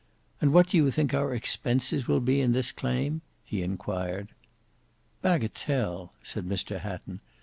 "And 0.41 0.51
what 0.51 0.67
do 0.69 0.77
you 0.77 0.89
think 0.89 1.13
our 1.13 1.31
expenses 1.31 2.07
will 2.07 2.21
be 2.21 2.41
in 2.41 2.53
this 2.53 2.71
claim?" 2.71 3.21
he 3.45 3.61
inquired. 3.61 4.29
"Bagatelle!" 5.21 6.11
said 6.23 6.43
Mr 6.45 6.79
Hatton. 6.79 7.19